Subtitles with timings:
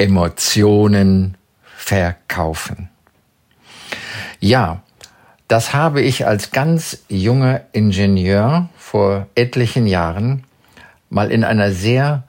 [0.00, 1.36] Emotionen
[1.76, 2.88] verkaufen.
[4.40, 4.82] Ja,
[5.46, 10.44] das habe ich als ganz junger Ingenieur vor etlichen Jahren
[11.10, 12.22] mal in einer sehr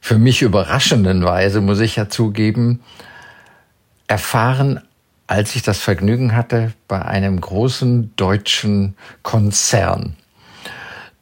[0.00, 2.82] für mich überraschenden Weise, muss ich ja zugeben,
[4.06, 4.80] erfahren,
[5.26, 10.16] als ich das Vergnügen hatte bei einem großen deutschen Konzern,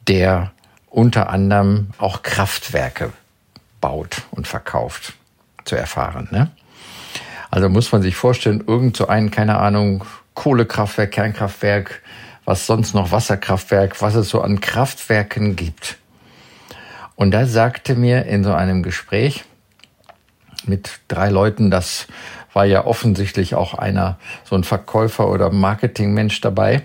[0.07, 0.53] der
[0.87, 3.11] unter anderem auch Kraftwerke
[3.81, 5.15] baut und verkauft
[5.69, 6.27] zu erfahren.
[6.31, 6.51] Ne?
[7.49, 12.01] Also muss man sich vorstellen, irgend so ein, keine Ahnung, Kohlekraftwerk, Kernkraftwerk,
[12.45, 15.97] was sonst noch Wasserkraftwerk, was es so an Kraftwerken gibt.
[17.15, 19.43] Und da sagte mir in so einem Gespräch
[20.65, 22.07] mit drei Leuten, das
[22.53, 26.83] war ja offensichtlich auch einer, so ein Verkäufer oder Marketingmensch dabei,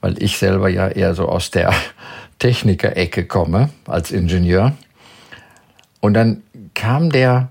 [0.00, 1.74] weil ich selber ja eher so aus der
[2.38, 4.74] Techniker-Ecke komme als Ingenieur.
[6.00, 6.42] Und dann
[6.74, 7.48] kam der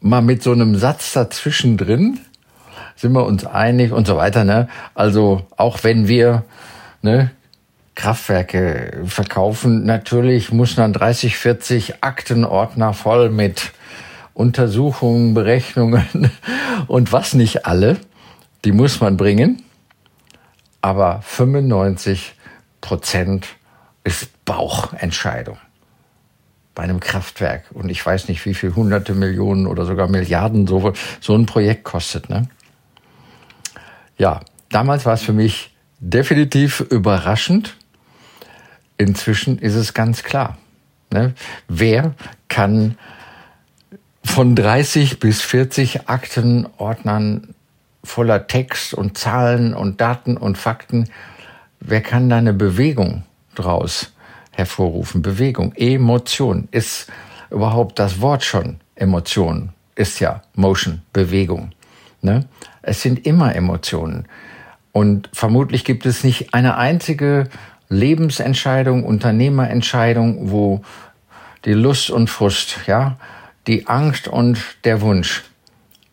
[0.00, 2.20] mal mit so einem Satz dazwischen drin,
[2.96, 4.44] sind wir uns einig und so weiter.
[4.44, 4.68] Ne?
[4.94, 6.44] Also auch wenn wir
[7.02, 7.30] ne,
[7.94, 13.72] Kraftwerke verkaufen, natürlich muss dann 30, 40 Aktenordner voll mit
[14.34, 16.30] Untersuchungen, Berechnungen
[16.86, 17.98] und was nicht alle,
[18.64, 19.62] die muss man bringen.
[20.82, 22.34] Aber 95
[22.80, 23.46] Prozent
[24.02, 25.58] ist Bauchentscheidung
[26.80, 27.64] bei einem Kraftwerk.
[27.74, 31.84] Und ich weiß nicht, wie viel hunderte Millionen oder sogar Milliarden so, so ein Projekt
[31.84, 32.30] kostet.
[32.30, 32.48] Ne?
[34.16, 37.76] Ja, damals war es für mich definitiv überraschend.
[38.96, 40.56] Inzwischen ist es ganz klar.
[41.12, 41.34] Ne?
[41.68, 42.14] Wer
[42.48, 42.96] kann
[44.24, 47.54] von 30 bis 40 Aktenordnern
[48.02, 51.10] voller Text und Zahlen und Daten und Fakten,
[51.78, 53.24] wer kann da eine Bewegung
[53.54, 54.12] draus
[54.52, 55.22] hervorrufen.
[55.22, 57.10] Bewegung, Emotion ist
[57.50, 58.80] überhaupt das Wort schon.
[58.94, 61.72] Emotion ist ja Motion, Bewegung.
[62.22, 62.46] Ne?
[62.82, 64.26] Es sind immer Emotionen.
[64.92, 67.48] Und vermutlich gibt es nicht eine einzige
[67.88, 70.82] Lebensentscheidung, Unternehmerentscheidung, wo
[71.64, 73.16] die Lust und Frust, ja,
[73.66, 75.44] die Angst und der Wunsch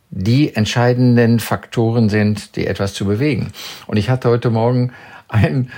[0.09, 3.51] die entscheidenden Faktoren sind, die etwas zu bewegen.
[3.87, 4.93] Und ich hatte heute Morgen
[5.27, 5.69] ein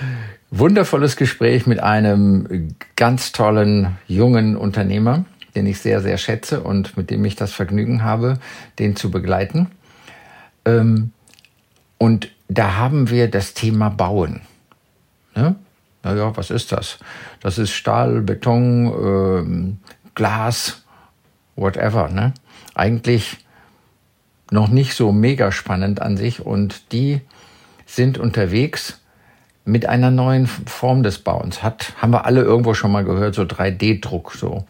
[0.50, 5.24] wundervolles Gespräch mit einem ganz tollen jungen Unternehmer,
[5.54, 8.38] den ich sehr, sehr schätze und mit dem ich das Vergnügen habe,
[8.78, 9.70] den zu begleiten.
[10.64, 11.12] Ähm,
[11.98, 14.40] und da haben wir das Thema Bauen.
[15.34, 15.54] Ne?
[16.02, 16.98] Naja, was ist das?
[17.40, 19.78] Das ist Stahl, Beton, ähm,
[20.14, 20.82] Glas,
[21.56, 22.08] whatever.
[22.08, 22.32] Ne?
[22.74, 23.38] Eigentlich
[24.50, 27.20] noch nicht so mega spannend an sich und die
[27.86, 29.00] sind unterwegs
[29.70, 31.62] mit einer neuen Form des Bauens.
[31.62, 34.64] Hat, haben wir alle irgendwo schon mal gehört, so 3D-Druck, so.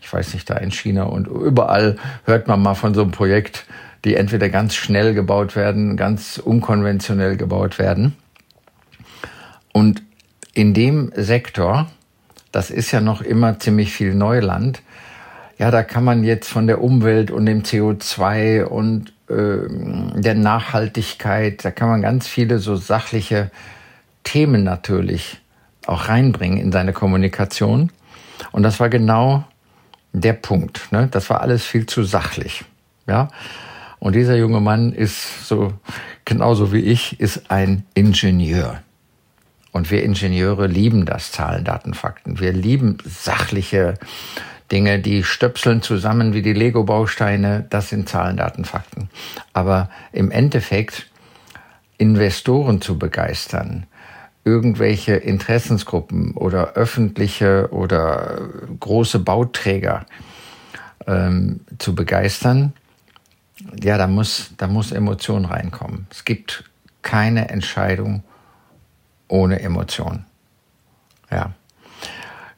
[0.00, 3.66] Ich weiß nicht, da in China und überall hört man mal von so einem Projekt,
[4.04, 8.14] die entweder ganz schnell gebaut werden, ganz unkonventionell gebaut werden.
[9.72, 10.02] Und
[10.52, 11.88] in dem Sektor,
[12.52, 14.82] das ist ja noch immer ziemlich viel Neuland,
[15.58, 21.64] ja, da kann man jetzt von der Umwelt und dem CO2 und äh, der Nachhaltigkeit,
[21.64, 23.50] da kann man ganz viele so sachliche
[24.24, 25.40] Themen natürlich
[25.86, 27.92] auch reinbringen in seine Kommunikation.
[28.52, 29.44] Und das war genau
[30.12, 30.90] der Punkt.
[30.92, 31.08] Ne?
[31.10, 32.64] Das war alles viel zu sachlich.
[33.06, 33.28] Ja.
[33.98, 35.72] Und dieser junge Mann ist so,
[36.24, 38.82] genauso wie ich, ist ein Ingenieur.
[39.72, 42.38] Und wir Ingenieure lieben das Zahlen, Daten, Fakten.
[42.38, 43.94] Wir lieben sachliche
[44.70, 47.66] Dinge, die stöpseln zusammen wie die Lego-Bausteine.
[47.70, 49.10] Das sind Zahlen, Daten, Fakten.
[49.52, 51.08] Aber im Endeffekt
[51.98, 53.86] Investoren zu begeistern,
[54.44, 58.42] irgendwelche Interessensgruppen oder öffentliche oder
[58.78, 60.06] große Bauträger
[61.06, 62.74] ähm, zu begeistern,
[63.82, 66.06] ja, da muss, da muss Emotion reinkommen.
[66.10, 66.64] Es gibt
[67.02, 68.22] keine Entscheidung
[69.28, 70.24] ohne Emotion.
[71.30, 71.52] Ja.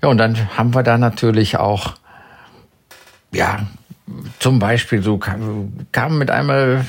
[0.03, 1.94] Ja, und dann haben wir da natürlich auch,
[3.32, 3.67] ja,
[4.39, 6.85] zum Beispiel so kamen mit einmal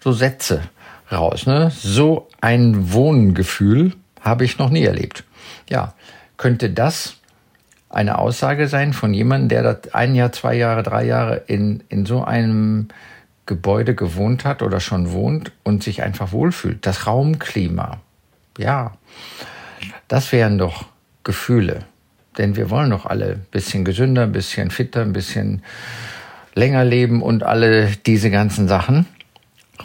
[0.00, 0.62] so Sätze
[1.10, 1.70] raus, ne?
[1.70, 3.94] So ein Wohngefühl
[4.28, 5.24] habe ich noch nie erlebt.
[5.68, 5.94] Ja,
[6.36, 7.16] könnte das
[7.90, 12.06] eine Aussage sein von jemandem, der das ein Jahr, zwei Jahre, drei Jahre in, in
[12.06, 12.88] so einem
[13.46, 16.86] Gebäude gewohnt hat oder schon wohnt und sich einfach wohlfühlt.
[16.86, 18.00] Das Raumklima.
[18.58, 18.92] Ja,
[20.06, 20.84] das wären doch
[21.24, 21.84] Gefühle.
[22.36, 25.62] Denn wir wollen doch alle ein bisschen gesünder, ein bisschen fitter, ein bisschen
[26.54, 29.06] länger leben und alle diese ganzen Sachen.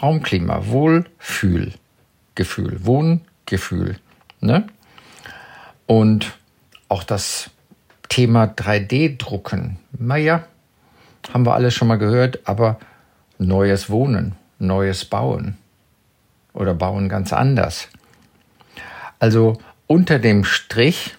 [0.00, 1.72] Raumklima, Wohlfühl,
[2.34, 3.96] Gefühl, Wohngefühl.
[4.44, 4.66] Ne?
[5.86, 6.36] Und
[6.88, 7.50] auch das
[8.10, 9.78] Thema 3D-Drucken.
[9.98, 10.44] Naja,
[11.32, 12.78] haben wir alles schon mal gehört, aber
[13.38, 15.56] neues Wohnen, neues Bauen
[16.52, 17.88] oder Bauen ganz anders.
[19.18, 21.14] Also unter dem Strich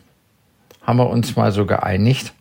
[0.84, 2.32] haben wir uns mal so geeinigt,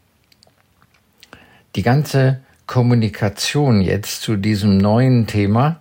[1.76, 5.80] die ganze Kommunikation jetzt zu diesem neuen Thema,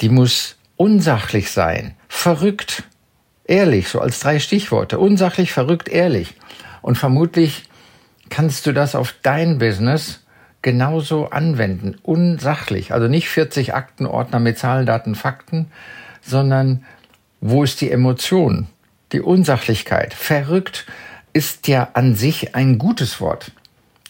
[0.00, 2.84] die muss unsachlich sein, verrückt,
[3.50, 6.34] ehrlich, so als drei Stichworte, unsachlich, verrückt, ehrlich.
[6.82, 7.64] Und vermutlich
[8.30, 10.20] kannst du das auf dein Business
[10.62, 12.92] genauso anwenden, unsachlich.
[12.92, 15.70] Also nicht 40 Aktenordner mit Zahlen, Daten, Fakten,
[16.22, 16.84] sondern
[17.40, 18.68] wo ist die Emotion,
[19.12, 20.14] die Unsachlichkeit?
[20.14, 20.86] Verrückt
[21.32, 23.52] ist ja an sich ein gutes Wort.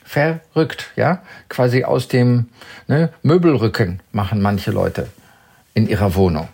[0.05, 1.23] Verrückt, ja?
[1.49, 2.49] Quasi aus dem
[2.89, 5.09] ne, Möbelrücken machen manche Leute
[5.73, 6.49] in ihrer Wohnung.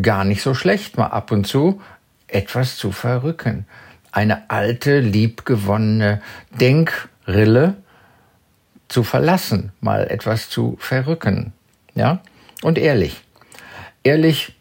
[0.00, 1.80] Gar nicht so schlecht, mal ab und zu
[2.28, 3.66] etwas zu verrücken
[4.12, 6.20] eine alte, liebgewonnene
[6.50, 7.76] Denkrille
[8.88, 11.52] zu verlassen, mal etwas zu verrücken.
[11.94, 12.20] Ja?
[12.62, 13.20] Und ehrlich.
[14.02, 14.54] Ehrlich,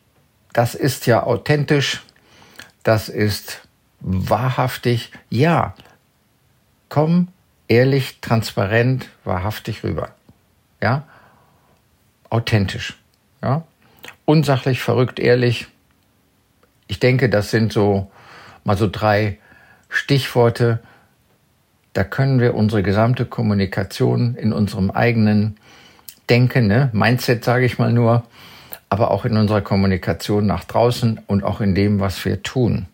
[0.54, 2.04] das ist ja authentisch,
[2.84, 3.62] das ist
[4.00, 5.12] wahrhaftig.
[5.30, 5.76] Ja,
[6.90, 7.30] komm
[7.68, 10.14] ehrlich, transparent, wahrhaftig rüber.
[10.82, 11.04] Ja?
[12.30, 12.98] Authentisch.
[13.42, 13.64] Ja?
[14.30, 15.66] Unsachlich, verrückt, ehrlich.
[16.86, 18.12] Ich denke, das sind so
[18.64, 19.40] mal so drei
[19.90, 20.84] Stichworte.
[21.94, 25.58] Da können wir unsere gesamte Kommunikation in unserem eigenen
[26.30, 28.24] Denken, ne, Mindset sage ich mal nur,
[28.88, 32.86] aber auch in unserer Kommunikation nach draußen und auch in dem, was wir tun,